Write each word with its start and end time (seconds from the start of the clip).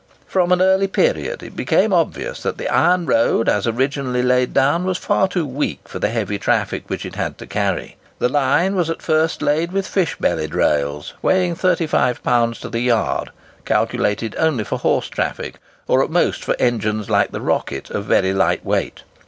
From 0.25 0.51
an 0.51 0.63
early 0.63 0.87
period 0.87 1.43
it 1.43 1.55
became 1.55 1.93
obvious 1.93 2.41
that 2.41 2.57
the 2.57 2.67
iron 2.67 3.05
road 3.05 3.47
as 3.47 3.67
originally 3.67 4.23
laid 4.23 4.51
down 4.51 4.83
was 4.83 4.97
far 4.97 5.27
too 5.27 5.45
weak 5.45 5.81
for 5.87 5.99
the 5.99 6.09
heavy 6.09 6.39
traffic 6.39 6.89
which 6.89 7.05
it 7.05 7.13
had 7.13 7.37
to 7.37 7.45
carry. 7.45 7.97
The 8.17 8.27
line 8.27 8.73
was 8.75 8.89
at 8.89 8.99
first 9.03 9.43
laid 9.43 9.71
with 9.71 9.85
fish 9.85 10.15
bellied 10.19 10.55
rails 10.55 11.13
weighing 11.21 11.53
thirty 11.53 11.85
five 11.85 12.23
pounds 12.23 12.59
to 12.61 12.69
the 12.69 12.79
yard, 12.79 13.29
calculated 13.63 14.35
only 14.39 14.63
for 14.63 14.79
horse 14.79 15.07
traffic, 15.07 15.59
or, 15.87 16.03
at 16.03 16.09
most, 16.09 16.43
for 16.43 16.55
engines 16.57 17.07
like 17.07 17.31
the 17.31 17.39
"Rocket," 17.39 17.91
of 17.91 18.05
very 18.05 18.33
light 18.33 18.65
weight. 18.65 19.03